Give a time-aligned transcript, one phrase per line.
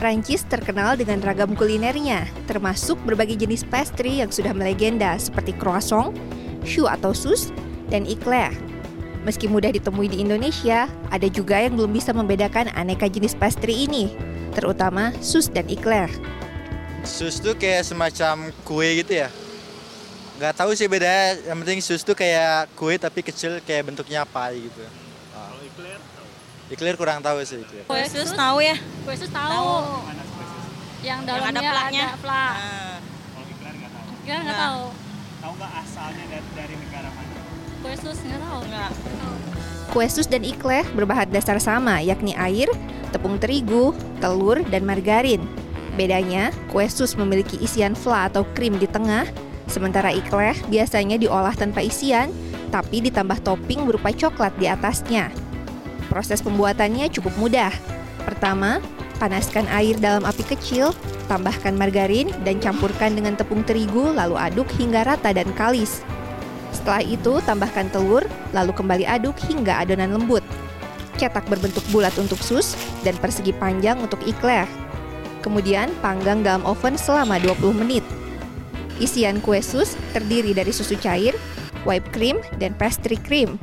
[0.00, 6.16] Prancis terkenal dengan ragam kulinernya, termasuk berbagai jenis pastry yang sudah melegenda seperti croissant,
[6.64, 7.52] choux atau sus,
[7.92, 8.48] dan eclair.
[9.28, 14.08] Meski mudah ditemui di Indonesia, ada juga yang belum bisa membedakan aneka jenis pastry ini,
[14.56, 16.08] terutama sus dan eclair.
[17.04, 19.28] Sus tuh kayak semacam kue gitu ya.
[20.40, 24.64] Nggak tahu sih bedanya, yang penting sus tuh kayak kue tapi kecil kayak bentuknya pie
[24.64, 24.80] gitu.
[25.36, 26.00] Kalau eclair
[26.70, 26.74] tahu?
[26.78, 27.84] Eclair kurang tahu sih eclair.
[27.84, 28.76] Kue sus tahu ya?
[29.02, 29.70] Kue sus tahu.
[31.00, 32.06] Yang dalamnya ada plaknya.
[32.06, 32.52] ada plak.
[32.52, 34.08] Nah, Kalau iklan nggak tahu.
[34.22, 34.62] Kira nggak Nah.
[34.62, 34.82] tahu.
[35.40, 37.32] Tahu nggak asalnya dari, dari negara mana?
[37.80, 38.60] Kue sus nggak tahu.
[38.62, 38.90] enggak.
[39.90, 42.70] Kue sus dan eclair berbahan dasar sama, yakni air,
[43.10, 43.90] tepung terigu,
[44.22, 45.42] telur, dan margarin.
[45.98, 49.26] Bedanya, kue sus memiliki isian fla atau krim di tengah,
[49.66, 52.30] sementara eclair biasanya diolah tanpa isian,
[52.70, 55.34] tapi ditambah topping berupa coklat di atasnya.
[56.10, 57.70] Proses pembuatannya cukup mudah.
[58.26, 58.82] Pertama,
[59.22, 60.90] panaskan air dalam api kecil,
[61.30, 66.02] tambahkan margarin, dan campurkan dengan tepung terigu, lalu aduk hingga rata dan kalis.
[66.74, 70.42] Setelah itu, tambahkan telur, lalu kembali aduk hingga adonan lembut.
[71.14, 72.74] Cetak berbentuk bulat untuk sus
[73.06, 74.66] dan persegi panjang untuk eclair.
[75.46, 78.04] Kemudian, panggang dalam oven selama 20 menit.
[79.00, 81.32] Isian kue sus terdiri dari susu cair,
[81.88, 83.56] whipped cream, dan pastry cream.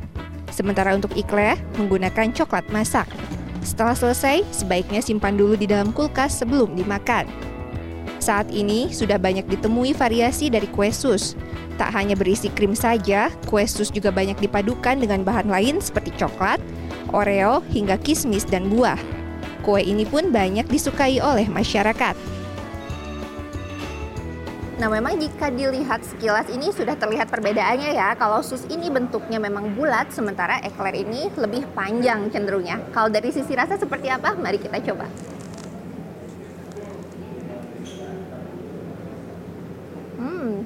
[0.52, 3.06] Sementara untuk eclair, menggunakan coklat masak.
[3.62, 7.28] Setelah selesai, sebaiknya simpan dulu di dalam kulkas sebelum dimakan.
[8.18, 11.38] Saat ini sudah banyak ditemui variasi dari kue sus.
[11.78, 16.58] Tak hanya berisi krim saja, kue sus juga banyak dipadukan dengan bahan lain seperti coklat,
[17.14, 18.98] oreo, hingga kismis dan buah.
[19.62, 22.37] Kue ini pun banyak disukai oleh masyarakat.
[24.78, 28.14] Nah, memang jika dilihat sekilas ini sudah terlihat perbedaannya ya.
[28.14, 32.78] Kalau sus ini bentuknya memang bulat, sementara eclair ini lebih panjang cenderungnya.
[32.94, 34.38] Kalau dari sisi rasa seperti apa?
[34.38, 35.10] Mari kita coba.
[40.14, 40.62] Hmm.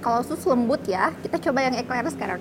[0.00, 2.40] Kalau sus lembut ya, kita coba yang eclair sekarang.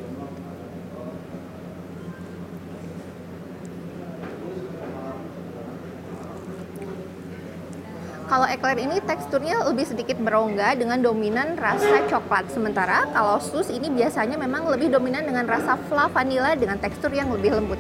[8.28, 12.52] Kalau eclair ini teksturnya lebih sedikit berongga dengan dominan rasa coklat.
[12.52, 17.32] Sementara kalau sus ini biasanya memang lebih dominan dengan rasa fla vanilla dengan tekstur yang
[17.32, 17.80] lebih lembut.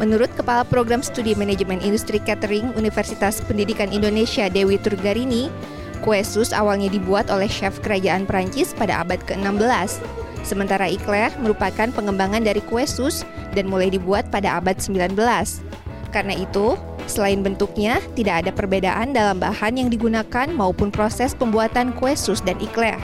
[0.00, 5.52] Menurut Kepala Program Studi Manajemen Industri Catering Universitas Pendidikan Indonesia Dewi Turgarini,
[6.00, 10.00] kue sus awalnya dibuat oleh chef kerajaan Prancis pada abad ke-16.
[10.40, 15.12] Sementara eclair merupakan pengembangan dari kue sus dan mulai dibuat pada abad 19.
[16.08, 22.16] Karena itu, selain bentuknya, tidak ada perbedaan dalam bahan yang digunakan maupun proses pembuatan kue
[22.16, 22.96] sus dan eclair.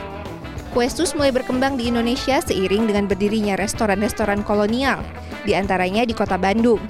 [0.73, 5.05] Kue sus mulai berkembang di Indonesia seiring dengan berdirinya restoran-restoran kolonial,
[5.45, 6.81] di antaranya di kota Bandung.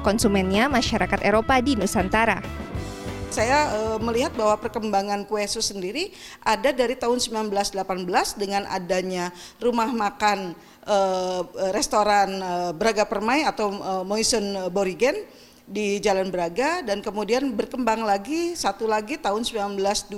[0.00, 2.40] Konsumennya masyarakat Eropa di Nusantara.
[3.34, 6.14] Saya eh, melihat bahwa perkembangan kue sus sendiri
[6.46, 8.06] ada dari tahun 1918
[8.38, 10.54] dengan adanya rumah makan
[10.86, 11.42] eh,
[11.74, 15.18] restoran eh, Braga Permai atau eh, Moisen Borigen
[15.64, 20.12] di Jalan Braga dan kemudian berkembang lagi satu lagi tahun 1929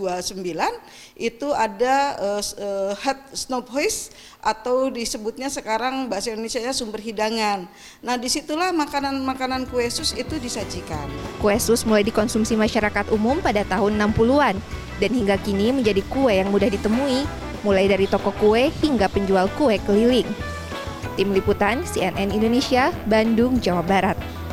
[1.14, 4.10] itu ada uh, uh, Snobhuis
[4.42, 7.70] atau disebutnya sekarang bahasa Indonesia sumber hidangan.
[8.02, 11.06] Nah di situlah makanan-makanan kue sus itu disajikan.
[11.38, 14.58] Kue sus mulai dikonsumsi masyarakat umum pada tahun 60-an
[14.98, 17.22] dan hingga kini menjadi kue yang mudah ditemui,
[17.62, 20.26] mulai dari toko kue hingga penjual kue keliling.
[21.14, 24.45] Tim Liputan CNN Indonesia, Bandung, Jawa Barat.